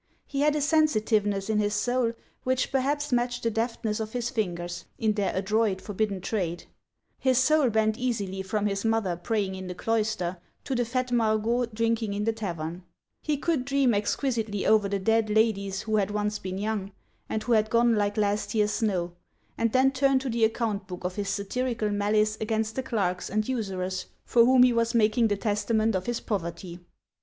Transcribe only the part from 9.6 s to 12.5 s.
the cloister to the fat Margot drinking in the